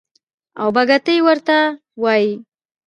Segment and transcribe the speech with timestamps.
[0.61, 1.57] او بګتۍ ورته
[2.01, 2.33] وايي.